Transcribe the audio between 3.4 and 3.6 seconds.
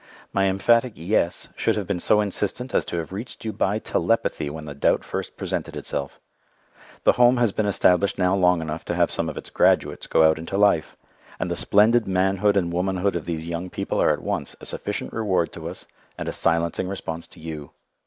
you